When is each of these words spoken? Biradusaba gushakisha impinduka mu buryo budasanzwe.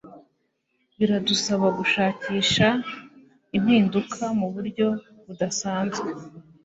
Biradusaba 0.97 1.67
gushakisha 1.79 2.67
impinduka 3.57 4.23
mu 4.39 4.47
buryo 4.53 4.87
budasanzwe. 5.25 6.09